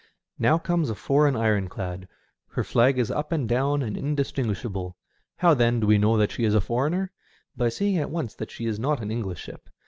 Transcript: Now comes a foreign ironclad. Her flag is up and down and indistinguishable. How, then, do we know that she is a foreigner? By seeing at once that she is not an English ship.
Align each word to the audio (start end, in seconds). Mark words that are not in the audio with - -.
Now 0.39 0.57
comes 0.57 0.89
a 0.89 0.95
foreign 0.95 1.35
ironclad. 1.35 2.07
Her 2.53 2.63
flag 2.63 2.97
is 2.97 3.11
up 3.11 3.31
and 3.31 3.47
down 3.47 3.83
and 3.83 3.95
indistinguishable. 3.95 4.97
How, 5.37 5.53
then, 5.53 5.79
do 5.79 5.85
we 5.85 5.99
know 5.99 6.17
that 6.17 6.31
she 6.31 6.43
is 6.43 6.55
a 6.55 6.59
foreigner? 6.59 7.11
By 7.55 7.69
seeing 7.69 7.99
at 7.99 8.09
once 8.09 8.33
that 8.33 8.49
she 8.49 8.65
is 8.65 8.79
not 8.79 9.03
an 9.03 9.11
English 9.11 9.41
ship. 9.41 9.69